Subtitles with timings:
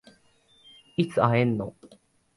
[0.97, 1.75] いつ会えんの？